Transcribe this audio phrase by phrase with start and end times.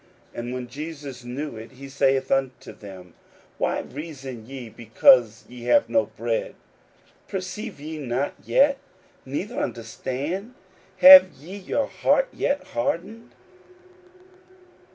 [0.33, 3.13] 41:008:017 And when Jesus knew it, he saith unto them,
[3.59, 6.55] Why reason ye, because ye have no bread?
[7.27, 8.79] perceive ye not yet,
[9.27, 10.55] neither understand?
[11.01, 13.35] have ye your heart yet hardened?